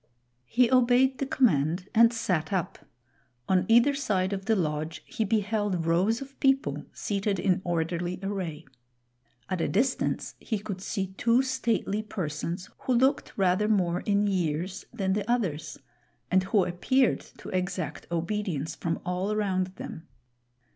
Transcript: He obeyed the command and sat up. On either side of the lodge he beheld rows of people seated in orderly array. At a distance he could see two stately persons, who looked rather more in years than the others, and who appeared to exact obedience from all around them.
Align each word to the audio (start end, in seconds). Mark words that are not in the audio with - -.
He 0.47 0.71
obeyed 0.71 1.19
the 1.19 1.27
command 1.27 1.87
and 1.93 2.11
sat 2.11 2.51
up. 2.51 2.87
On 3.47 3.67
either 3.67 3.93
side 3.93 4.33
of 4.33 4.45
the 4.45 4.55
lodge 4.55 5.03
he 5.05 5.23
beheld 5.23 5.85
rows 5.85 6.21
of 6.23 6.39
people 6.39 6.85
seated 6.91 7.37
in 7.37 7.61
orderly 7.63 8.19
array. 8.23 8.65
At 9.47 9.61
a 9.61 9.67
distance 9.67 10.33
he 10.39 10.57
could 10.57 10.81
see 10.81 11.13
two 11.19 11.43
stately 11.43 12.01
persons, 12.01 12.67
who 12.79 12.95
looked 12.95 13.37
rather 13.37 13.67
more 13.67 13.99
in 13.99 14.25
years 14.25 14.85
than 14.91 15.13
the 15.13 15.29
others, 15.31 15.77
and 16.31 16.45
who 16.45 16.65
appeared 16.65 17.19
to 17.37 17.49
exact 17.49 18.07
obedience 18.11 18.73
from 18.73 18.99
all 19.05 19.31
around 19.31 19.67
them. 19.75 20.07